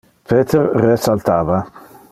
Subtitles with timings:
[0.29, 1.59] Peter resaltava.